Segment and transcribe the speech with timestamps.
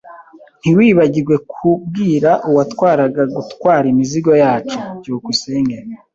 [0.59, 4.77] Ntiwibagirwe kubwira uwatwaraga gutwara imizigo yacu.
[4.99, 5.77] byukusenge